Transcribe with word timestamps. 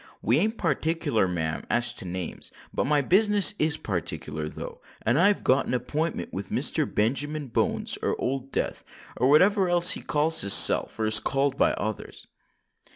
We 0.23 0.39
ain't 0.39 0.57
partickler, 0.57 1.27
ma'am, 1.31 1.61
as 1.69 1.93
to 1.93 2.05
names; 2.05 2.51
but 2.73 2.87
my 2.87 3.01
business 3.01 3.53
is 3.59 3.77
partickler, 3.77 4.49
though—and 4.49 5.19
I've 5.19 5.43
got 5.43 5.67
an 5.67 5.75
appintment 5.79 6.33
with 6.33 6.49
Mr. 6.49 6.91
Benjamin 6.91 7.49
Bones—or 7.49 8.19
Old 8.19 8.51
Death—or 8.51 9.29
whatever 9.29 9.69
else 9.69 9.91
he 9.91 10.01
calls 10.01 10.41
his 10.41 10.53
self 10.53 10.97
or 10.97 11.05
is 11.05 11.19
called 11.19 11.55
by 11.55 11.73
others." 11.73 12.25